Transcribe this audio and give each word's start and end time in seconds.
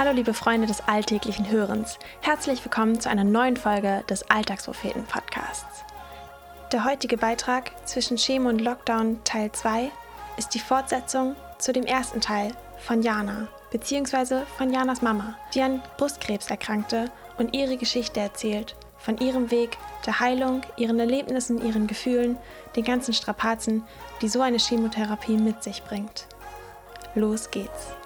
Hallo 0.00 0.12
liebe 0.12 0.32
Freunde 0.32 0.66
des 0.66 0.80
alltäglichen 0.88 1.50
Hörens. 1.50 1.98
Herzlich 2.22 2.64
willkommen 2.64 2.98
zu 2.98 3.10
einer 3.10 3.22
neuen 3.22 3.58
Folge 3.58 4.02
des 4.08 4.30
Alltagspropheten 4.30 5.04
Podcasts. 5.04 5.84
Der 6.72 6.86
heutige 6.86 7.18
Beitrag 7.18 7.72
zwischen 7.86 8.16
Chemo 8.16 8.48
und 8.48 8.62
Lockdown 8.62 9.22
Teil 9.24 9.52
2 9.52 9.90
ist 10.38 10.54
die 10.54 10.58
Fortsetzung 10.58 11.36
zu 11.58 11.74
dem 11.74 11.84
ersten 11.84 12.22
Teil 12.22 12.52
von 12.78 13.02
Jana, 13.02 13.48
beziehungsweise 13.70 14.46
von 14.56 14.72
Janas 14.72 15.02
Mama, 15.02 15.36
die 15.52 15.60
an 15.60 15.82
Brustkrebs 15.98 16.48
erkrankte 16.48 17.10
und 17.36 17.54
ihre 17.54 17.76
Geschichte 17.76 18.20
erzählt, 18.20 18.76
von 18.96 19.18
ihrem 19.18 19.50
Weg, 19.50 19.76
der 20.06 20.18
Heilung, 20.18 20.62
ihren 20.78 20.98
Erlebnissen, 20.98 21.62
ihren 21.62 21.86
Gefühlen, 21.86 22.38
den 22.74 22.84
ganzen 22.84 23.12
Strapazen, 23.12 23.84
die 24.22 24.28
so 24.30 24.40
eine 24.40 24.56
Chemotherapie 24.56 25.36
mit 25.36 25.62
sich 25.62 25.82
bringt. 25.82 26.26
Los 27.14 27.50
geht's. 27.50 27.99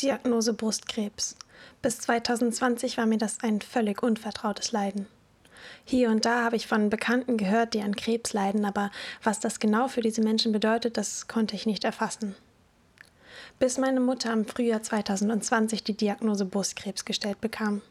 Diagnose 0.00 0.54
Brustkrebs. 0.54 1.36
Bis 1.82 2.00
2020 2.00 2.96
war 2.96 3.04
mir 3.04 3.18
das 3.18 3.40
ein 3.42 3.60
völlig 3.60 4.02
unvertrautes 4.02 4.72
Leiden. 4.72 5.06
Hier 5.84 6.08
und 6.08 6.24
da 6.24 6.42
habe 6.44 6.56
ich 6.56 6.66
von 6.66 6.88
Bekannten 6.88 7.36
gehört, 7.36 7.74
die 7.74 7.82
an 7.82 7.94
Krebs 7.94 8.32
leiden, 8.32 8.64
aber 8.64 8.90
was 9.22 9.40
das 9.40 9.60
genau 9.60 9.88
für 9.88 10.00
diese 10.00 10.22
Menschen 10.22 10.52
bedeutet, 10.52 10.96
das 10.96 11.28
konnte 11.28 11.54
ich 11.54 11.66
nicht 11.66 11.84
erfassen. 11.84 12.34
Bis 13.58 13.76
meine 13.76 14.00
Mutter 14.00 14.32
im 14.32 14.46
Frühjahr 14.46 14.82
2020 14.82 15.84
die 15.84 15.96
Diagnose 15.96 16.46
Brustkrebs 16.46 17.04
gestellt 17.04 17.42
bekam. 17.42 17.82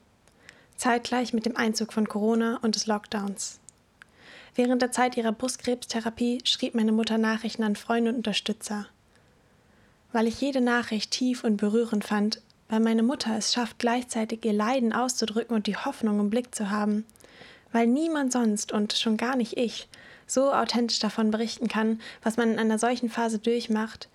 Zeitgleich 0.78 1.34
mit 1.34 1.46
dem 1.46 1.58
Einzug 1.58 1.94
von 1.94 2.08
Corona 2.10 2.58
und 2.64 2.74
des 2.74 2.88
Lockdowns. 2.88 3.60
Während 4.56 4.82
der 4.82 4.92
Zeit 4.92 5.16
ihrer 5.16 5.32
Brustkrebstherapie 5.32 6.40
schrieb 6.44 6.74
meine 6.74 6.92
Mutter 6.92 7.20
Nachrichten 7.20 7.64
an 7.64 7.76
Freunde 7.76 8.10
und 8.10 8.18
Unterstützer– 8.18 8.88
weil 10.12 10.28
ich 10.28 10.42
jede 10.42 10.62
Nachricht 10.62 11.12
tief 11.12 11.44
und 11.44 11.58
berührend 11.58 12.04
fand, 12.04 12.42
weil 12.68 12.80
meine 12.80 13.04
Mutter 13.04 13.36
es 13.38 13.54
schafft, 13.54 13.80
gleichzeitig 13.80 14.46
ihr 14.46 14.54
Leiden 14.54 14.94
auszudrücken 14.94 15.56
und 15.56 15.68
die 15.68 15.78
Hoffnung 15.78 16.20
im 16.20 16.30
Blick 16.30 16.54
zu 16.54 16.70
haben, 16.70 17.06
weil 17.72 17.88
niemand 17.88 18.32
sonst 18.32 18.72
und 18.72 18.94
schon 18.94 19.18
gar 19.18 19.36
nicht 19.36 19.58
ich 19.58 19.88
so 20.28 20.54
authentisch 20.54 21.00
davon 21.00 21.32
berichten 21.32 21.68
kann, 21.68 22.00
was 22.22 22.38
man 22.38 22.52
in 22.52 22.60
einer 22.60 22.80
solchen 22.80 23.10
Phase 23.10 23.40
durchmacht. 23.40 24.08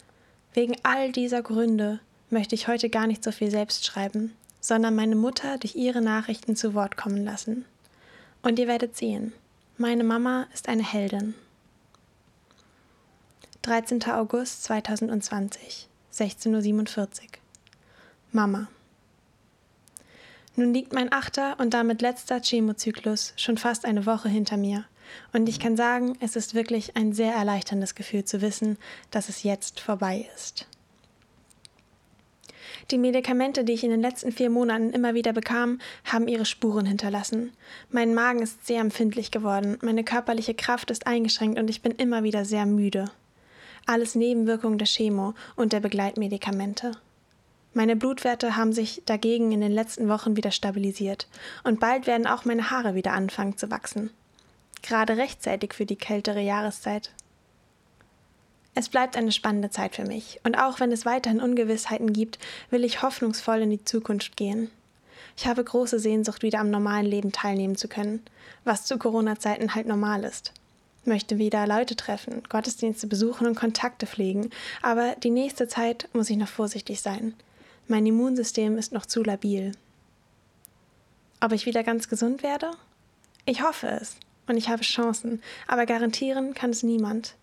Wegen 0.52 0.76
all 0.84 1.10
dieser 1.12 1.42
Gründe 1.42 2.00
möchte 2.30 2.54
ich 2.54 2.68
heute 2.68 2.88
gar 2.88 3.06
nicht 3.06 3.24
so 3.24 3.32
viel 3.32 3.50
selbst 3.50 3.84
schreiben, 3.84 4.32
sondern 4.60 4.94
meine 4.94 5.16
Mutter 5.16 5.58
durch 5.58 5.74
ihre 5.74 6.00
Nachrichten 6.00 6.56
zu 6.56 6.74
Wort 6.74 6.96
kommen 6.96 7.24
lassen. 7.24 7.64
Und 8.42 8.58
ihr 8.58 8.68
werdet 8.68 8.96
sehen, 8.96 9.32
meine 9.76 10.04
Mama 10.04 10.46
ist 10.54 10.68
eine 10.68 10.84
Heldin. 10.84 11.34
13. 13.64 14.02
August 14.10 14.64
2020, 14.64 15.88
16.47 16.12 16.98
Uhr. 16.98 17.28
Mama. 18.30 18.68
Nun 20.54 20.74
liegt 20.74 20.92
mein 20.92 21.10
achter 21.10 21.58
und 21.58 21.72
damit 21.72 22.02
letzter 22.02 22.42
Chemozyklus 22.42 23.32
schon 23.38 23.56
fast 23.56 23.86
eine 23.86 24.04
Woche 24.04 24.28
hinter 24.28 24.58
mir. 24.58 24.84
Und 25.32 25.48
ich 25.48 25.60
kann 25.60 25.78
sagen, 25.78 26.14
es 26.20 26.36
ist 26.36 26.54
wirklich 26.54 26.94
ein 26.94 27.14
sehr 27.14 27.32
erleichterndes 27.32 27.94
Gefühl 27.94 28.26
zu 28.26 28.42
wissen, 28.42 28.76
dass 29.10 29.30
es 29.30 29.44
jetzt 29.44 29.80
vorbei 29.80 30.28
ist. 30.36 30.68
Die 32.90 32.98
Medikamente, 32.98 33.64
die 33.64 33.72
ich 33.72 33.84
in 33.84 33.90
den 33.90 34.02
letzten 34.02 34.30
vier 34.30 34.50
Monaten 34.50 34.90
immer 34.90 35.14
wieder 35.14 35.32
bekam, 35.32 35.78
haben 36.04 36.28
ihre 36.28 36.44
Spuren 36.44 36.84
hinterlassen. 36.84 37.50
Mein 37.88 38.12
Magen 38.12 38.42
ist 38.42 38.66
sehr 38.66 38.82
empfindlich 38.82 39.30
geworden, 39.30 39.78
meine 39.80 40.04
körperliche 40.04 40.52
Kraft 40.52 40.90
ist 40.90 41.06
eingeschränkt 41.06 41.58
und 41.58 41.70
ich 41.70 41.80
bin 41.80 41.92
immer 41.92 42.24
wieder 42.24 42.44
sehr 42.44 42.66
müde 42.66 43.10
alles 43.86 44.14
Nebenwirkungen 44.14 44.78
der 44.78 44.86
Chemo 44.86 45.34
und 45.56 45.72
der 45.72 45.80
Begleitmedikamente. 45.80 46.92
Meine 47.72 47.96
Blutwerte 47.96 48.56
haben 48.56 48.72
sich 48.72 49.02
dagegen 49.04 49.50
in 49.50 49.60
den 49.60 49.72
letzten 49.72 50.08
Wochen 50.08 50.36
wieder 50.36 50.52
stabilisiert 50.52 51.26
und 51.64 51.80
bald 51.80 52.06
werden 52.06 52.26
auch 52.26 52.44
meine 52.44 52.70
Haare 52.70 52.94
wieder 52.94 53.12
anfangen 53.12 53.56
zu 53.56 53.70
wachsen. 53.70 54.10
Gerade 54.82 55.16
rechtzeitig 55.16 55.74
für 55.74 55.86
die 55.86 55.96
kältere 55.96 56.40
Jahreszeit. 56.40 57.12
Es 58.76 58.88
bleibt 58.88 59.16
eine 59.16 59.32
spannende 59.32 59.70
Zeit 59.70 59.96
für 59.96 60.04
mich 60.04 60.40
und 60.44 60.56
auch 60.56 60.78
wenn 60.78 60.92
es 60.92 61.04
weiterhin 61.04 61.40
Ungewissheiten 61.40 62.12
gibt, 62.12 62.38
will 62.70 62.84
ich 62.84 63.02
hoffnungsvoll 63.02 63.62
in 63.62 63.70
die 63.70 63.84
Zukunft 63.84 64.36
gehen. 64.36 64.70
Ich 65.36 65.46
habe 65.46 65.64
große 65.64 65.98
Sehnsucht, 65.98 66.42
wieder 66.42 66.60
am 66.60 66.70
normalen 66.70 67.06
Leben 67.06 67.32
teilnehmen 67.32 67.76
zu 67.76 67.88
können, 67.88 68.22
was 68.62 68.86
zu 68.86 68.98
Corona-Zeiten 68.98 69.74
halt 69.74 69.86
normal 69.86 70.22
ist 70.22 70.52
möchte 71.06 71.38
wieder 71.38 71.66
Leute 71.66 71.96
treffen, 71.96 72.42
Gottesdienste 72.48 73.06
besuchen 73.06 73.46
und 73.46 73.54
Kontakte 73.54 74.06
pflegen, 74.06 74.50
aber 74.82 75.16
die 75.22 75.30
nächste 75.30 75.68
Zeit 75.68 76.08
muss 76.12 76.30
ich 76.30 76.36
noch 76.36 76.48
vorsichtig 76.48 77.00
sein. 77.00 77.34
Mein 77.88 78.06
Immunsystem 78.06 78.78
ist 78.78 78.92
noch 78.92 79.06
zu 79.06 79.22
labil. 79.22 79.72
Ob 81.40 81.52
ich 81.52 81.66
wieder 81.66 81.82
ganz 81.82 82.08
gesund 82.08 82.42
werde? 82.42 82.70
Ich 83.44 83.62
hoffe 83.62 83.88
es 83.88 84.16
und 84.46 84.56
ich 84.56 84.68
habe 84.68 84.82
Chancen, 84.82 85.42
aber 85.66 85.86
garantieren 85.86 86.54
kann 86.54 86.70
es 86.70 86.82
niemand. 86.82 87.34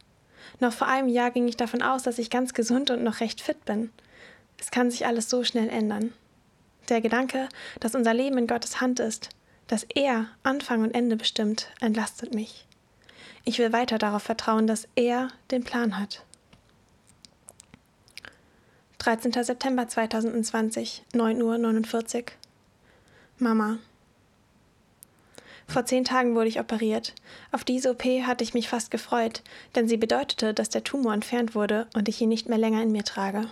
Noch 0.60 0.74
vor 0.74 0.88
einem 0.88 1.08
Jahr 1.08 1.32
ging 1.32 1.48
ich 1.48 1.58
davon 1.58 1.82
aus, 1.82 2.04
dass 2.04 2.18
ich 2.18 2.30
ganz 2.30 2.54
gesund 2.54 2.90
und 2.90 3.04
noch 3.04 3.20
recht 3.20 3.42
fit 3.42 3.64
bin. 3.66 3.92
Es 4.60 4.72
kann 4.72 4.92
sich 4.92 5.06
alles 5.06 5.30
so 5.30 5.44
schnell 5.44 5.70
ändern. 5.70 6.14
Der 6.90 7.02
Gedanke, 7.02 7.48
dass 7.80 7.96
unser 7.96 8.14
Leben 8.14 8.38
in 8.38 8.48
Gottes 8.48 8.82
Hand 8.82 9.00
ist, 9.00 9.30
dass 9.68 9.84
er 9.84 10.28
Anfang 10.44 10.82
und 10.82 10.94
Ende 10.94 11.16
bestimmt, 11.16 11.68
entlastet 11.80 12.34
mich. 12.34 12.66
Ich 13.44 13.60
will 13.60 13.74
weiter 13.74 13.98
darauf 13.98 14.24
vertrauen, 14.24 14.68
dass 14.68 14.88
er 14.96 15.30
den 15.50 15.64
Plan 15.64 15.98
hat. 16.00 16.24
13. 19.00 19.32
September 19.44 19.88
2020, 19.88 21.04
9.49 21.14 22.18
Uhr. 22.18 22.24
Mama. 23.40 23.78
Vor 25.68 25.86
zehn 25.86 26.04
Tagen 26.04 26.36
wurde 26.36 26.50
ich 26.50 26.60
operiert. 26.60 27.16
Auf 27.52 27.64
diese 27.64 27.92
OP 27.92 28.04
hatte 28.04 28.44
ich 28.44 28.54
mich 28.54 28.70
fast 28.70 28.92
gefreut, 28.92 29.42
denn 29.74 29.88
sie 29.88 29.98
bedeutete, 29.98 30.54
dass 30.54 30.70
der 30.70 30.84
Tumor 30.84 31.14
entfernt 31.14 31.56
wurde 31.56 31.88
und 31.96 32.10
ich 32.10 32.22
ihn 32.22 32.30
nicht 32.30 32.50
mehr 32.50 32.58
länger 32.58 32.84
in 32.84 32.92
mir 32.92 33.04
trage. 33.04 33.48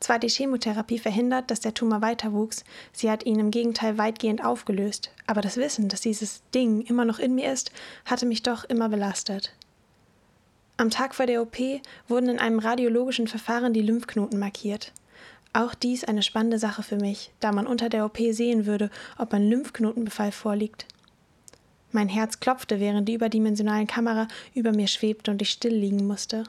Zwar 0.00 0.18
die 0.18 0.28
Chemotherapie 0.28 0.98
verhindert, 0.98 1.50
dass 1.50 1.60
der 1.60 1.74
Tumor 1.74 2.00
weiter 2.00 2.32
wuchs, 2.32 2.64
sie 2.92 3.10
hat 3.10 3.26
ihn 3.26 3.38
im 3.38 3.50
Gegenteil 3.50 3.98
weitgehend 3.98 4.42
aufgelöst, 4.42 5.10
aber 5.26 5.42
das 5.42 5.58
Wissen, 5.58 5.88
dass 5.88 6.00
dieses 6.00 6.42
Ding 6.54 6.80
immer 6.80 7.04
noch 7.04 7.18
in 7.18 7.34
mir 7.34 7.52
ist, 7.52 7.70
hatte 8.06 8.24
mich 8.24 8.42
doch 8.42 8.64
immer 8.64 8.88
belastet. 8.88 9.54
Am 10.78 10.88
Tag 10.88 11.14
vor 11.14 11.26
der 11.26 11.42
OP 11.42 11.58
wurden 12.08 12.30
in 12.30 12.38
einem 12.38 12.58
radiologischen 12.58 13.28
Verfahren 13.28 13.74
die 13.74 13.82
Lymphknoten 13.82 14.38
markiert. 14.38 14.92
Auch 15.52 15.74
dies 15.74 16.04
eine 16.04 16.22
spannende 16.22 16.58
Sache 16.58 16.82
für 16.82 16.96
mich, 16.96 17.32
da 17.40 17.52
man 17.52 17.66
unter 17.66 17.90
der 17.90 18.06
OP 18.06 18.16
sehen 18.30 18.64
würde, 18.64 18.88
ob 19.18 19.34
ein 19.34 19.50
Lymphknotenbefall 19.50 20.32
vorliegt. 20.32 20.86
Mein 21.92 22.08
Herz 22.08 22.40
klopfte, 22.40 22.80
während 22.80 23.08
die 23.08 23.14
überdimensionalen 23.14 23.86
Kamera 23.86 24.28
über 24.54 24.72
mir 24.72 24.86
schwebte 24.86 25.30
und 25.30 25.42
ich 25.42 25.50
still 25.50 25.74
liegen 25.74 26.06
musste. 26.06 26.44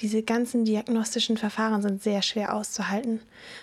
Diese 0.00 0.22
ganzen 0.22 0.64
diagnostischen 0.64 1.36
Verfahren 1.36 1.82
sind 1.82 2.02
sehr 2.02 2.22
schwer 2.22 2.54
auszuhalten. 2.54 3.20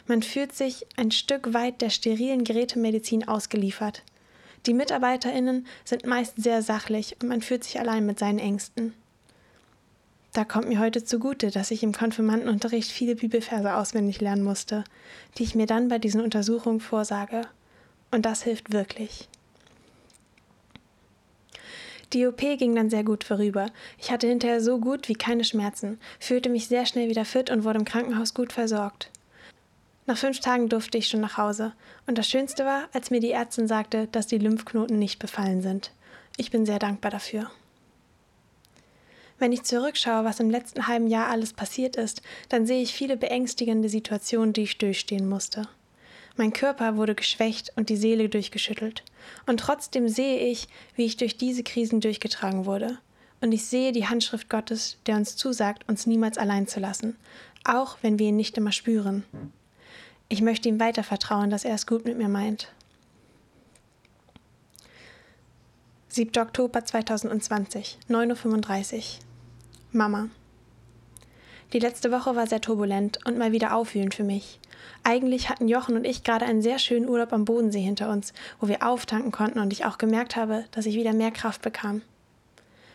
Man 0.07 0.21
fühlt 0.21 0.53
sich 0.53 0.85
ein 0.95 1.11
Stück 1.11 1.53
weit 1.53 1.81
der 1.81 1.89
sterilen 1.89 2.43
Gerätemedizin 2.43 3.27
ausgeliefert. 3.27 4.03
Die 4.65 4.73
Mitarbeiterinnen 4.73 5.65
sind 5.85 6.05
meist 6.05 6.41
sehr 6.41 6.61
sachlich 6.61 7.15
und 7.21 7.29
man 7.29 7.41
fühlt 7.41 7.63
sich 7.63 7.79
allein 7.79 8.05
mit 8.05 8.19
seinen 8.19 8.39
Ängsten. 8.39 8.93
Da 10.33 10.43
kommt 10.43 10.67
mir 10.67 10.79
heute 10.79 11.03
zugute, 11.03 11.49
dass 11.49 11.71
ich 11.71 11.81
im 11.81 11.91
Konfirmandenunterricht 11.91 12.91
viele 12.91 13.15
Bibelverse 13.15 13.75
auswendig 13.75 14.21
lernen 14.21 14.43
musste, 14.43 14.83
die 15.37 15.43
ich 15.43 15.55
mir 15.55 15.65
dann 15.65 15.87
bei 15.87 15.97
diesen 15.97 16.21
Untersuchungen 16.21 16.81
vorsage. 16.81 17.41
Und 18.11 18.25
das 18.25 18.43
hilft 18.43 18.71
wirklich. 18.71 19.28
Die 22.13 22.25
OP 22.25 22.37
ging 22.37 22.75
dann 22.75 22.89
sehr 22.89 23.03
gut 23.03 23.23
vorüber. 23.23 23.67
Ich 23.99 24.11
hatte 24.11 24.27
hinterher 24.27 24.61
so 24.61 24.79
gut 24.79 25.07
wie 25.09 25.13
keine 25.13 25.43
Schmerzen, 25.43 25.99
fühlte 26.19 26.49
mich 26.49 26.67
sehr 26.67 26.85
schnell 26.85 27.09
wieder 27.09 27.25
fit 27.25 27.51
und 27.51 27.63
wurde 27.63 27.79
im 27.79 27.85
Krankenhaus 27.85 28.33
gut 28.33 28.51
versorgt. 28.51 29.11
Nach 30.07 30.17
fünf 30.17 30.39
Tagen 30.39 30.69
durfte 30.69 30.97
ich 30.97 31.07
schon 31.07 31.21
nach 31.21 31.37
Hause. 31.37 31.73
Und 32.07 32.17
das 32.17 32.27
Schönste 32.27 32.65
war, 32.65 32.89
als 32.93 33.11
mir 33.11 33.19
die 33.19 33.31
Ärztin 33.31 33.67
sagte, 33.67 34.07
dass 34.07 34.25
die 34.25 34.39
Lymphknoten 34.39 34.97
nicht 34.97 35.19
befallen 35.19 35.61
sind. 35.61 35.91
Ich 36.35 36.49
bin 36.49 36.65
sehr 36.65 36.79
dankbar 36.79 37.11
dafür. 37.11 37.51
Wenn 39.37 39.51
ich 39.51 39.61
zurückschaue, 39.61 40.25
was 40.25 40.39
im 40.39 40.49
letzten 40.49 40.87
halben 40.87 41.05
Jahr 41.05 41.29
alles 41.29 41.53
passiert 41.53 41.95
ist, 41.95 42.23
dann 42.49 42.65
sehe 42.65 42.81
ich 42.81 42.93
viele 42.93 43.17
beängstigende 43.17 43.87
Situationen, 43.87 44.51
die 44.51 44.63
ich 44.63 44.79
durchstehen 44.79 45.29
musste. 45.29 45.67
Mein 46.39 46.53
Körper 46.53 46.95
wurde 46.95 47.15
geschwächt 47.15 47.73
und 47.75 47.89
die 47.89 47.97
Seele 47.97 48.29
durchgeschüttelt. 48.29 49.03
Und 49.45 49.59
trotzdem 49.59 50.07
sehe 50.07 50.39
ich, 50.39 50.69
wie 50.95 51.03
ich 51.03 51.17
durch 51.17 51.35
diese 51.35 51.63
Krisen 51.63 51.99
durchgetragen 51.99 52.65
wurde. 52.65 52.97
Und 53.41 53.51
ich 53.51 53.65
sehe 53.65 53.91
die 53.91 54.07
Handschrift 54.07 54.49
Gottes, 54.49 54.99
der 55.05 55.17
uns 55.17 55.35
zusagt, 55.35 55.89
uns 55.89 56.05
niemals 56.05 56.37
allein 56.37 56.65
zu 56.65 56.79
lassen, 56.79 57.17
auch 57.65 57.97
wenn 58.03 58.19
wir 58.19 58.29
ihn 58.29 58.37
nicht 58.37 58.57
immer 58.57 58.71
spüren. 58.71 59.25
Ich 60.29 60.41
möchte 60.41 60.69
ihm 60.69 60.79
weiter 60.79 61.03
vertrauen, 61.03 61.49
dass 61.49 61.65
er 61.65 61.75
es 61.75 61.85
gut 61.85 62.05
mit 62.05 62.17
mir 62.17 62.29
meint. 62.29 62.71
7. 66.07 66.41
Oktober 66.41 66.85
2020, 66.85 67.99
9.35 68.07 68.95
Uhr. 68.95 69.03
Mama. 69.91 70.29
Die 71.71 71.79
letzte 71.79 72.11
Woche 72.11 72.35
war 72.35 72.47
sehr 72.47 72.61
turbulent 72.61 73.19
und 73.25 73.37
mal 73.37 73.51
wieder 73.51 73.75
aufwühlend 73.75 74.15
für 74.15 74.23
mich. 74.23 74.59
Eigentlich 75.03 75.49
hatten 75.49 75.67
Jochen 75.67 75.95
und 75.95 76.03
ich 76.03 76.23
gerade 76.23 76.45
einen 76.45 76.63
sehr 76.63 76.79
schönen 76.79 77.07
Urlaub 77.07 77.31
am 77.31 77.45
Bodensee 77.45 77.81
hinter 77.81 78.09
uns, 78.09 78.33
wo 78.59 78.67
wir 78.67 78.81
auftanken 78.81 79.31
konnten 79.31 79.59
und 79.59 79.71
ich 79.71 79.85
auch 79.85 79.99
gemerkt 79.99 80.35
habe, 80.35 80.65
dass 80.71 80.87
ich 80.87 80.95
wieder 80.95 81.13
mehr 81.13 81.29
Kraft 81.29 81.61
bekam. 81.61 82.01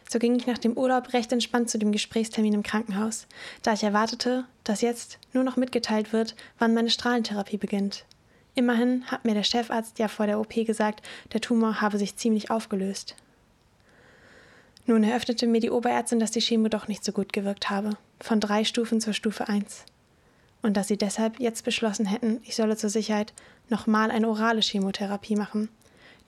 So 0.08 0.18
ging 0.18 0.34
ich 0.34 0.46
nach 0.46 0.58
dem 0.58 0.76
Urlaub 0.76 1.12
recht 1.12 1.32
entspannt 1.32 1.70
zu 1.70 1.78
dem 1.78 1.92
Gesprächstermin 1.92 2.52
im 2.52 2.62
Krankenhaus, 2.64 3.26
da 3.62 3.72
ich 3.72 3.84
erwartete, 3.84 4.44
dass 4.64 4.80
jetzt 4.80 5.18
nur 5.32 5.44
noch 5.44 5.56
mitgeteilt 5.56 6.12
wird, 6.12 6.34
wann 6.58 6.74
meine 6.74 6.90
Strahlentherapie 6.90 7.56
beginnt. 7.56 8.04
Immerhin 8.56 9.04
hat 9.06 9.24
mir 9.24 9.34
der 9.34 9.44
Chefarzt 9.44 9.98
ja 9.98 10.08
vor 10.08 10.26
der 10.26 10.40
OP 10.40 10.54
gesagt, 10.54 11.02
der 11.32 11.40
Tumor 11.40 11.80
habe 11.80 11.98
sich 11.98 12.16
ziemlich 12.16 12.50
aufgelöst. 12.50 13.14
Nun 14.86 15.02
eröffnete 15.02 15.46
mir 15.46 15.60
die 15.60 15.70
Oberärztin, 15.70 16.20
dass 16.20 16.30
die 16.30 16.40
Chemo 16.40 16.68
doch 16.68 16.88
nicht 16.88 17.04
so 17.04 17.12
gut 17.12 17.32
gewirkt 17.32 17.70
habe, 17.70 17.96
von 18.20 18.38
drei 18.38 18.64
Stufen 18.64 19.00
zur 19.00 19.14
Stufe 19.14 19.48
1. 19.48 19.84
Und 20.60 20.76
dass 20.76 20.88
sie 20.88 20.98
deshalb 20.98 21.40
jetzt 21.40 21.64
beschlossen 21.64 22.06
hätten, 22.06 22.40
ich 22.44 22.54
solle 22.54 22.76
zur 22.76 22.90
Sicherheit 22.90 23.32
nochmal 23.70 24.10
eine 24.10 24.28
orale 24.28 24.60
Chemotherapie 24.60 25.36
machen, 25.36 25.70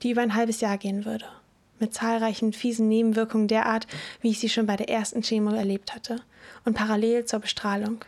die 0.03 0.11
über 0.11 0.23
ein 0.23 0.35
halbes 0.35 0.61
Jahr 0.61 0.79
gehen 0.79 1.05
würde, 1.05 1.27
mit 1.79 1.93
zahlreichen 1.93 2.55
fiesen 2.55 2.89
Nebenwirkungen 2.89 3.49
derart, 3.49 3.87
wie 4.23 4.31
ich 4.31 4.39
sie 4.39 4.49
schon 4.49 4.67
bei 4.67 4.77
der 4.77 4.89
ersten 4.89 5.23
Chemo 5.23 5.55
erlebt 5.55 5.95
hatte, 5.95 6.23
und 6.65 6.75
parallel 6.75 7.27
zur 7.27 7.41
Bestrahlung. 7.41 8.05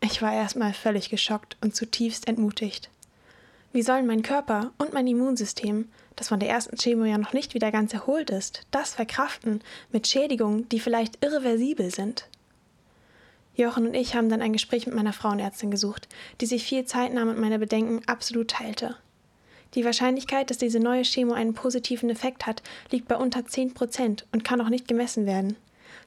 Ich 0.00 0.22
war 0.22 0.32
erstmal 0.32 0.72
völlig 0.72 1.10
geschockt 1.10 1.58
und 1.60 1.76
zutiefst 1.76 2.26
entmutigt. 2.26 2.88
Wie 3.72 3.82
sollen 3.82 4.06
mein 4.06 4.22
Körper 4.22 4.72
und 4.78 4.94
mein 4.94 5.06
Immunsystem, 5.06 5.88
das 6.16 6.28
von 6.28 6.40
der 6.40 6.48
ersten 6.48 6.76
Chemo 6.76 7.04
ja 7.04 7.18
noch 7.18 7.32
nicht 7.32 7.54
wieder 7.54 7.70
ganz 7.70 7.94
erholt 7.94 8.30
ist, 8.30 8.66
das 8.70 8.94
verkraften 8.94 9.60
mit 9.90 10.06
Schädigungen, 10.06 10.68
die 10.68 10.80
vielleicht 10.80 11.24
irreversibel 11.24 11.90
sind? 11.90 12.26
Jochen 13.54 13.86
und 13.86 13.94
ich 13.94 14.14
haben 14.14 14.28
dann 14.28 14.42
ein 14.42 14.52
Gespräch 14.52 14.86
mit 14.86 14.94
meiner 14.94 15.12
Frauenärztin 15.12 15.70
gesucht, 15.70 16.08
die 16.40 16.46
sich 16.46 16.64
viel 16.64 16.84
Zeit 16.84 17.12
nahm 17.12 17.28
und 17.28 17.38
meine 17.38 17.58
Bedenken 17.58 18.00
absolut 18.06 18.48
teilte. 18.48 18.96
Die 19.74 19.84
Wahrscheinlichkeit, 19.84 20.50
dass 20.50 20.58
diese 20.58 20.80
neue 20.80 21.04
Chemo 21.04 21.32
einen 21.32 21.54
positiven 21.54 22.10
Effekt 22.10 22.46
hat, 22.46 22.62
liegt 22.90 23.06
bei 23.06 23.16
unter 23.16 23.46
10 23.46 23.74
Prozent 23.74 24.26
und 24.32 24.44
kann 24.44 24.60
auch 24.60 24.68
nicht 24.68 24.88
gemessen 24.88 25.26
werden. 25.26 25.56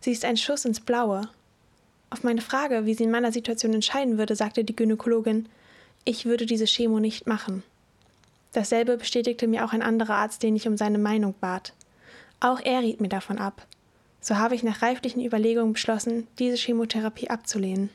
Sie 0.01 0.11
ist 0.11 0.25
ein 0.25 0.35
Schuss 0.35 0.65
ins 0.65 0.81
Blaue. 0.81 1.29
Auf 2.09 2.23
meine 2.23 2.41
Frage, 2.41 2.85
wie 2.85 2.93
sie 2.93 3.05
in 3.05 3.11
meiner 3.11 3.31
Situation 3.31 3.73
entscheiden 3.73 4.17
würde, 4.17 4.35
sagte 4.35 4.63
die 4.63 4.75
Gynäkologin, 4.75 5.47
ich 6.03 6.25
würde 6.25 6.45
diese 6.45 6.65
Chemo 6.65 6.99
nicht 6.99 7.25
machen. 7.25 7.63
Dasselbe 8.53 8.97
bestätigte 8.97 9.47
mir 9.47 9.65
auch 9.65 9.73
ein 9.73 9.81
anderer 9.81 10.15
Arzt, 10.15 10.43
den 10.43 10.55
ich 10.55 10.67
um 10.67 10.77
seine 10.77 10.99
Meinung 10.99 11.33
bat. 11.39 11.73
Auch 12.39 12.59
er 12.63 12.81
riet 12.81 13.01
mir 13.01 13.09
davon 13.09 13.39
ab. 13.39 13.65
So 14.21 14.37
habe 14.37 14.55
ich 14.55 14.63
nach 14.63 14.81
reiflichen 14.81 15.23
Überlegungen 15.23 15.73
beschlossen, 15.73 16.27
diese 16.39 16.55
Chemotherapie 16.55 17.29
abzulehnen. 17.29 17.89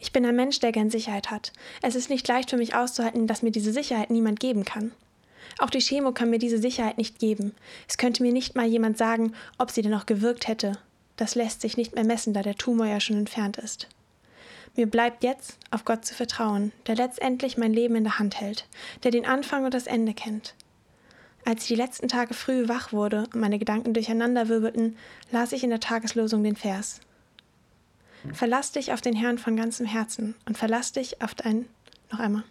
Ich 0.00 0.12
bin 0.12 0.24
ein 0.24 0.36
Mensch, 0.36 0.60
der 0.60 0.72
gern 0.72 0.90
Sicherheit 0.90 1.30
hat. 1.30 1.52
Es 1.82 1.94
ist 1.94 2.10
nicht 2.10 2.26
leicht 2.28 2.50
für 2.50 2.56
mich 2.56 2.74
auszuhalten, 2.74 3.26
dass 3.26 3.42
mir 3.42 3.50
diese 3.50 3.72
Sicherheit 3.72 4.10
niemand 4.10 4.40
geben 4.40 4.64
kann. 4.64 4.92
Auch 5.58 5.70
die 5.70 5.80
Chemo 5.80 6.12
kann 6.12 6.30
mir 6.30 6.38
diese 6.38 6.58
Sicherheit 6.58 6.98
nicht 6.98 7.18
geben. 7.18 7.54
Es 7.88 7.96
könnte 7.96 8.22
mir 8.22 8.32
nicht 8.32 8.54
mal 8.54 8.66
jemand 8.66 8.98
sagen, 8.98 9.34
ob 9.58 9.70
sie 9.70 9.82
denn 9.82 9.90
noch 9.92 10.06
gewirkt 10.06 10.48
hätte. 10.48 10.78
Das 11.16 11.34
lässt 11.34 11.60
sich 11.60 11.76
nicht 11.76 11.94
mehr 11.94 12.04
messen, 12.04 12.34
da 12.34 12.42
der 12.42 12.56
Tumor 12.56 12.86
ja 12.86 13.00
schon 13.00 13.16
entfernt 13.16 13.56
ist. 13.58 13.88
Mir 14.76 14.86
bleibt 14.86 15.22
jetzt 15.22 15.58
auf 15.70 15.84
Gott 15.84 16.04
zu 16.04 16.14
vertrauen, 16.14 16.72
der 16.86 16.96
letztendlich 16.96 17.56
mein 17.56 17.72
Leben 17.72 17.94
in 17.94 18.04
der 18.04 18.18
Hand 18.18 18.40
hält, 18.40 18.66
der 19.04 19.12
den 19.12 19.24
Anfang 19.24 19.64
und 19.64 19.74
das 19.74 19.86
Ende 19.86 20.14
kennt. 20.14 20.54
Als 21.44 21.62
ich 21.62 21.68
die 21.68 21.74
letzten 21.74 22.08
Tage 22.08 22.34
früh 22.34 22.68
wach 22.68 22.92
wurde 22.92 23.24
und 23.32 23.36
meine 23.36 23.58
Gedanken 23.58 23.94
durcheinander 23.94 24.48
wirbelten, 24.48 24.96
las 25.30 25.52
ich 25.52 25.62
in 25.62 25.70
der 25.70 25.80
Tageslosung 25.80 26.42
den 26.42 26.56
Vers. 26.56 27.00
Verlass 28.32 28.72
dich 28.72 28.92
auf 28.92 29.02
den 29.02 29.14
Herrn 29.14 29.38
von 29.38 29.54
ganzem 29.54 29.86
Herzen 29.86 30.34
und 30.46 30.56
verlass 30.56 30.92
dich 30.92 31.20
auf 31.22 31.34
dein. 31.34 31.66
Noch 32.10 32.18
einmal. 32.18 32.44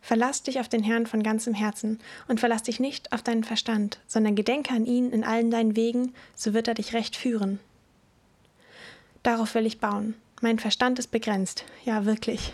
Verlass 0.00 0.42
dich 0.42 0.58
auf 0.58 0.68
den 0.68 0.82
Herrn 0.82 1.06
von 1.06 1.22
ganzem 1.22 1.52
Herzen 1.52 2.00
und 2.26 2.40
verlass 2.40 2.62
dich 2.62 2.80
nicht 2.80 3.12
auf 3.12 3.22
deinen 3.22 3.44
Verstand, 3.44 4.00
sondern 4.06 4.34
gedenke 4.34 4.74
an 4.74 4.86
ihn 4.86 5.10
in 5.10 5.24
allen 5.24 5.50
deinen 5.50 5.76
Wegen, 5.76 6.14
so 6.34 6.54
wird 6.54 6.68
er 6.68 6.74
dich 6.74 6.94
recht 6.94 7.16
führen. 7.16 7.60
Darauf 9.22 9.54
will 9.54 9.66
ich 9.66 9.80
bauen, 9.80 10.14
mein 10.40 10.58
Verstand 10.58 10.98
ist 10.98 11.10
begrenzt. 11.10 11.64
Ja, 11.84 12.06
wirklich. 12.06 12.52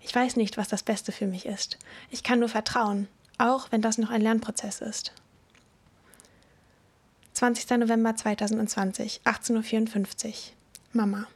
Ich 0.00 0.14
weiß 0.14 0.36
nicht, 0.36 0.58
was 0.58 0.68
das 0.68 0.82
Beste 0.82 1.12
für 1.12 1.26
mich 1.26 1.46
ist. 1.46 1.78
Ich 2.10 2.22
kann 2.22 2.40
nur 2.40 2.48
vertrauen, 2.50 3.08
auch 3.38 3.72
wenn 3.72 3.80
das 3.80 3.96
noch 3.96 4.10
ein 4.10 4.20
Lernprozess 4.20 4.80
ist. 4.82 5.12
20. 7.32 7.78
November 7.78 8.14
2020, 8.14 9.22
18.54 9.24 10.26
Uhr. 10.26 10.32
Mama. 10.92 11.26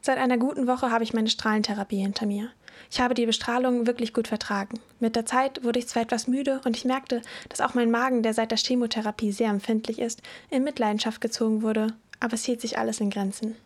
Seit 0.00 0.18
einer 0.18 0.38
guten 0.38 0.68
Woche 0.68 0.92
habe 0.92 1.02
ich 1.02 1.12
meine 1.12 1.28
Strahlentherapie 1.28 1.98
hinter 1.98 2.26
mir. 2.26 2.52
Ich 2.88 3.00
habe 3.00 3.14
die 3.14 3.26
Bestrahlung 3.26 3.88
wirklich 3.88 4.14
gut 4.14 4.28
vertragen. 4.28 4.78
Mit 5.00 5.16
der 5.16 5.26
Zeit 5.26 5.64
wurde 5.64 5.80
ich 5.80 5.88
zwar 5.88 6.02
etwas 6.02 6.28
müde 6.28 6.60
und 6.64 6.76
ich 6.76 6.84
merkte, 6.84 7.22
dass 7.48 7.60
auch 7.60 7.74
mein 7.74 7.90
Magen, 7.90 8.22
der 8.22 8.32
seit 8.32 8.52
der 8.52 8.58
Chemotherapie 8.58 9.32
sehr 9.32 9.50
empfindlich 9.50 9.98
ist, 9.98 10.22
in 10.50 10.62
Mitleidenschaft 10.62 11.20
gezogen 11.20 11.62
wurde 11.62 11.88
aber 12.20 12.34
es 12.34 12.44
hielt 12.44 12.60
sich 12.60 12.78
alles 12.78 13.00
in 13.00 13.10
Grenzen. 13.10 13.56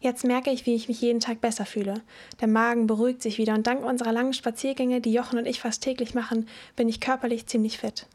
Jetzt 0.00 0.24
merke 0.24 0.50
ich, 0.50 0.66
wie 0.66 0.74
ich 0.74 0.88
mich 0.88 1.00
jeden 1.00 1.20
Tag 1.20 1.40
besser 1.40 1.64
fühle. 1.64 2.02
Der 2.40 2.48
Magen 2.48 2.88
beruhigt 2.88 3.22
sich 3.22 3.38
wieder 3.38 3.54
und 3.54 3.68
dank 3.68 3.84
unserer 3.84 4.10
langen 4.10 4.32
Spaziergänge, 4.32 5.00
die 5.00 5.12
Jochen 5.12 5.38
und 5.38 5.46
ich 5.46 5.60
fast 5.60 5.82
täglich 5.82 6.12
machen, 6.12 6.48
bin 6.74 6.88
ich 6.88 7.00
körperlich 7.00 7.46
ziemlich 7.46 7.78
fit. 7.78 8.06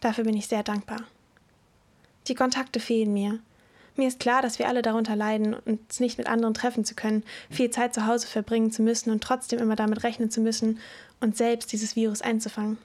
Dafür 0.00 0.24
bin 0.24 0.36
ich 0.36 0.48
sehr 0.48 0.64
dankbar. 0.64 1.02
Die 2.26 2.34
Kontakte 2.34 2.80
fehlen 2.80 3.12
mir. 3.12 3.38
Mir 3.94 4.08
ist 4.08 4.20
klar, 4.20 4.42
dass 4.42 4.58
wir 4.58 4.68
alle 4.68 4.82
darunter 4.82 5.16
leiden, 5.16 5.54
uns 5.54 6.00
nicht 6.00 6.18
mit 6.18 6.28
anderen 6.28 6.54
treffen 6.54 6.84
zu 6.84 6.94
können, 6.94 7.22
viel 7.50 7.70
Zeit 7.70 7.94
zu 7.94 8.06
Hause 8.06 8.26
verbringen 8.26 8.70
zu 8.72 8.82
müssen 8.82 9.10
und 9.10 9.22
trotzdem 9.22 9.60
immer 9.60 9.76
damit 9.76 10.02
rechnen 10.04 10.30
zu 10.30 10.40
müssen, 10.40 10.78
uns 11.20 11.38
selbst 11.38 11.72
dieses 11.72 11.96
Virus 11.96 12.20
einzufangen. 12.20 12.78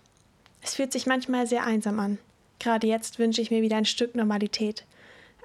Es 0.61 0.75
fühlt 0.75 0.91
sich 0.91 1.05
manchmal 1.05 1.45
sehr 1.45 1.65
einsam 1.65 1.99
an. 1.99 2.19
Gerade 2.59 2.87
jetzt 2.87 3.19
wünsche 3.19 3.41
ich 3.41 3.51
mir 3.51 3.61
wieder 3.61 3.77
ein 3.77 3.85
Stück 3.85 4.15
Normalität. 4.15 4.85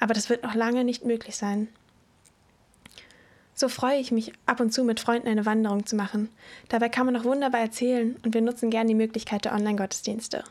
Aber 0.01 0.15
das 0.15 0.29
wird 0.29 0.43
noch 0.43 0.55
lange 0.55 0.85
nicht 0.85 1.05
möglich 1.05 1.37
sein. 1.37 1.69
So 3.55 3.69
freue 3.69 3.99
ich 3.99 4.13
mich, 4.13 4.33
ab 4.47 4.61
und 4.61 4.73
zu 4.73 4.85
mit 4.85 5.01
Freunden 5.01 5.27
eine 5.27 5.45
Wanderung 5.45 5.85
zu 5.85 5.97
machen. 5.97 6.29
Dabei 6.69 6.89
kann 6.89 7.07
man 7.07 7.15
noch 7.15 7.25
wunderbar 7.25 7.61
erzählen 7.61 8.17
und 8.25 8.33
wir 8.33 8.41
nutzen 8.41 8.71
gern 8.71 8.87
die 8.87 8.95
Möglichkeit 8.95 9.45
der 9.45 9.53
Online-Gottesdienste. 9.53 10.45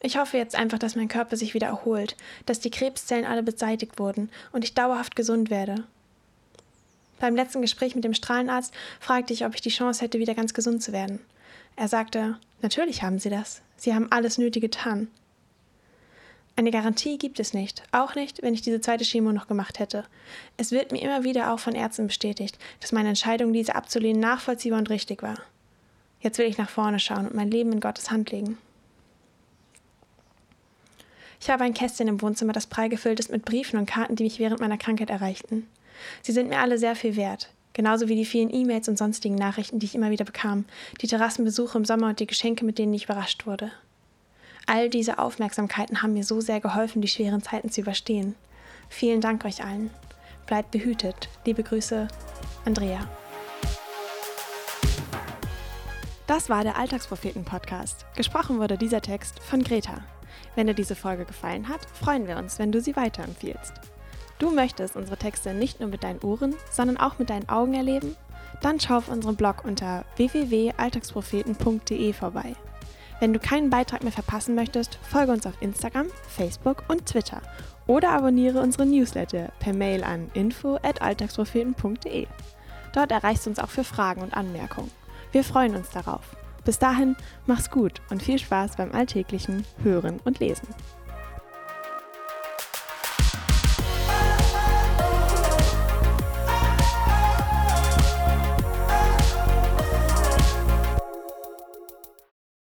Ich 0.00 0.16
hoffe 0.16 0.36
jetzt 0.36 0.56
einfach, 0.56 0.80
dass 0.80 0.96
mein 0.96 1.06
Körper 1.06 1.36
sich 1.36 1.54
wieder 1.54 1.68
erholt, 1.68 2.16
dass 2.44 2.58
die 2.58 2.70
Krebszellen 2.70 3.24
alle 3.24 3.44
beseitigt 3.44 4.00
wurden 4.00 4.30
und 4.50 4.64
ich 4.64 4.74
dauerhaft 4.74 5.14
gesund 5.14 5.48
werde. 5.48 5.84
Beim 7.20 7.36
letzten 7.36 7.62
Gespräch 7.62 7.94
mit 7.94 8.02
dem 8.02 8.14
Strahlenarzt 8.14 8.74
fragte 8.98 9.32
ich, 9.32 9.46
ob 9.46 9.54
ich 9.54 9.60
die 9.60 9.70
Chance 9.70 10.00
hätte, 10.02 10.18
wieder 10.18 10.34
ganz 10.34 10.54
gesund 10.54 10.82
zu 10.82 10.90
werden. 10.90 11.20
Er 11.76 11.86
sagte, 11.86 12.36
natürlich 12.62 13.04
haben 13.04 13.20
Sie 13.20 13.30
das. 13.30 13.62
Sie 13.76 13.94
haben 13.94 14.10
alles 14.10 14.38
Nötige 14.38 14.68
getan. 14.68 15.06
Eine 16.54 16.70
Garantie 16.70 17.16
gibt 17.16 17.40
es 17.40 17.54
nicht, 17.54 17.82
auch 17.92 18.14
nicht, 18.14 18.42
wenn 18.42 18.52
ich 18.52 18.60
diese 18.60 18.80
zweite 18.80 19.04
Chemo 19.04 19.32
noch 19.32 19.46
gemacht 19.46 19.78
hätte. 19.78 20.04
Es 20.58 20.70
wird 20.70 20.92
mir 20.92 21.00
immer 21.00 21.24
wieder 21.24 21.52
auch 21.52 21.58
von 21.58 21.74
Ärzten 21.74 22.08
bestätigt, 22.08 22.58
dass 22.80 22.92
meine 22.92 23.08
Entscheidung, 23.08 23.52
diese 23.54 23.74
abzulehnen, 23.74 24.20
nachvollziehbar 24.20 24.78
und 24.78 24.90
richtig 24.90 25.22
war. 25.22 25.38
Jetzt 26.20 26.38
will 26.38 26.46
ich 26.46 26.58
nach 26.58 26.68
vorne 26.68 27.00
schauen 27.00 27.26
und 27.26 27.34
mein 27.34 27.50
Leben 27.50 27.72
in 27.72 27.80
Gottes 27.80 28.10
Hand 28.10 28.30
legen. 28.30 28.58
Ich 31.40 31.50
habe 31.50 31.64
ein 31.64 31.74
Kästchen 31.74 32.06
im 32.06 32.22
Wohnzimmer, 32.22 32.52
das 32.52 32.66
prall 32.66 32.88
gefüllt 32.88 33.18
ist 33.18 33.32
mit 33.32 33.44
Briefen 33.44 33.78
und 33.78 33.86
Karten, 33.86 34.14
die 34.14 34.22
mich 34.22 34.38
während 34.38 34.60
meiner 34.60 34.78
Krankheit 34.78 35.10
erreichten. 35.10 35.66
Sie 36.20 36.32
sind 36.32 36.48
mir 36.48 36.60
alle 36.60 36.78
sehr 36.78 36.94
viel 36.94 37.16
wert, 37.16 37.50
genauso 37.72 38.08
wie 38.08 38.14
die 38.14 38.24
vielen 38.24 38.54
E-Mails 38.54 38.88
und 38.88 38.98
sonstigen 38.98 39.34
Nachrichten, 39.34 39.78
die 39.78 39.86
ich 39.86 39.94
immer 39.94 40.10
wieder 40.10 40.24
bekam, 40.24 40.66
die 41.00 41.08
Terrassenbesuche 41.08 41.78
im 41.78 41.84
Sommer 41.84 42.10
und 42.10 42.20
die 42.20 42.26
Geschenke, 42.26 42.64
mit 42.64 42.78
denen 42.78 42.94
ich 42.94 43.04
überrascht 43.04 43.46
wurde. 43.46 43.72
All 44.66 44.88
diese 44.88 45.18
Aufmerksamkeiten 45.18 46.02
haben 46.02 46.12
mir 46.12 46.24
so 46.24 46.40
sehr 46.40 46.60
geholfen, 46.60 47.02
die 47.02 47.08
schweren 47.08 47.42
Zeiten 47.42 47.70
zu 47.70 47.80
überstehen. 47.80 48.34
Vielen 48.88 49.20
Dank 49.20 49.44
euch 49.44 49.64
allen. 49.64 49.90
Bleibt 50.46 50.70
behütet. 50.70 51.28
Liebe 51.44 51.62
Grüße, 51.62 52.08
Andrea. 52.64 53.08
Das 56.26 56.48
war 56.48 56.62
der 56.62 56.78
Alltagspropheten-Podcast. 56.78 58.06
Gesprochen 58.16 58.58
wurde 58.58 58.78
dieser 58.78 59.02
Text 59.02 59.40
von 59.40 59.62
Greta. 59.62 60.02
Wenn 60.54 60.66
dir 60.66 60.74
diese 60.74 60.94
Folge 60.94 61.24
gefallen 61.24 61.68
hat, 61.68 61.80
freuen 61.92 62.26
wir 62.26 62.36
uns, 62.36 62.58
wenn 62.58 62.72
du 62.72 62.80
sie 62.80 62.96
weiterempfiehlst. 62.96 63.74
Du 64.38 64.50
möchtest 64.50 64.96
unsere 64.96 65.16
Texte 65.16 65.54
nicht 65.54 65.80
nur 65.80 65.88
mit 65.88 66.04
deinen 66.04 66.20
Ohren, 66.20 66.54
sondern 66.70 66.96
auch 66.96 67.18
mit 67.18 67.30
deinen 67.30 67.48
Augen 67.48 67.74
erleben? 67.74 68.16
Dann 68.60 68.80
schau 68.80 68.96
auf 68.98 69.08
unserem 69.08 69.36
Blog 69.36 69.64
unter 69.64 70.04
www.alltagspropheten.de 70.16 72.12
vorbei. 72.12 72.56
Wenn 73.22 73.32
du 73.32 73.38
keinen 73.38 73.70
Beitrag 73.70 74.02
mehr 74.02 74.10
verpassen 74.10 74.56
möchtest, 74.56 74.98
folge 75.00 75.30
uns 75.30 75.46
auf 75.46 75.54
Instagram, 75.60 76.08
Facebook 76.26 76.82
und 76.88 77.06
Twitter 77.06 77.40
oder 77.86 78.10
abonniere 78.10 78.60
unsere 78.60 78.84
Newsletter 78.84 79.52
per 79.60 79.72
Mail 79.72 80.02
an 80.02 80.28
info@alltagspropheten.de. 80.34 82.26
Dort 82.92 83.12
erreichst 83.12 83.46
du 83.46 83.50
uns 83.50 83.60
auch 83.60 83.68
für 83.68 83.84
Fragen 83.84 84.22
und 84.22 84.36
Anmerkungen. 84.36 84.90
Wir 85.30 85.44
freuen 85.44 85.76
uns 85.76 85.90
darauf. 85.90 86.34
Bis 86.64 86.80
dahin, 86.80 87.14
mach's 87.46 87.70
gut 87.70 88.02
und 88.10 88.24
viel 88.24 88.40
Spaß 88.40 88.74
beim 88.74 88.90
alltäglichen 88.90 89.64
Hören 89.84 90.18
und 90.24 90.40
Lesen. 90.40 90.66